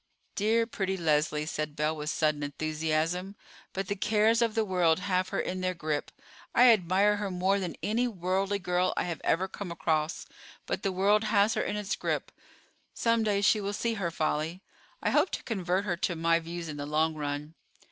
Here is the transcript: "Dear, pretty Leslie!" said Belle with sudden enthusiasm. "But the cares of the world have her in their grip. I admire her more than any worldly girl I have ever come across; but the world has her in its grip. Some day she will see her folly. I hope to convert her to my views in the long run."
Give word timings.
"Dear, 0.33 0.65
pretty 0.65 0.97
Leslie!" 0.97 1.45
said 1.45 1.75
Belle 1.75 1.95
with 1.95 2.09
sudden 2.09 2.41
enthusiasm. 2.41 3.35
"But 3.71 3.85
the 3.85 3.95
cares 3.95 4.41
of 4.41 4.55
the 4.55 4.65
world 4.65 4.97
have 5.01 5.29
her 5.29 5.39
in 5.39 5.61
their 5.61 5.75
grip. 5.75 6.09
I 6.55 6.71
admire 6.73 7.17
her 7.17 7.29
more 7.29 7.59
than 7.59 7.75
any 7.83 8.07
worldly 8.07 8.57
girl 8.57 8.95
I 8.97 9.03
have 9.03 9.21
ever 9.23 9.47
come 9.47 9.71
across; 9.71 10.25
but 10.65 10.81
the 10.81 10.91
world 10.91 11.25
has 11.25 11.53
her 11.53 11.61
in 11.61 11.75
its 11.75 11.95
grip. 11.95 12.31
Some 12.95 13.21
day 13.21 13.41
she 13.41 13.61
will 13.61 13.73
see 13.73 13.93
her 13.93 14.09
folly. 14.09 14.63
I 15.03 15.11
hope 15.11 15.29
to 15.33 15.43
convert 15.43 15.85
her 15.85 15.97
to 15.97 16.15
my 16.15 16.39
views 16.39 16.67
in 16.67 16.77
the 16.77 16.87
long 16.87 17.13
run." 17.13 17.53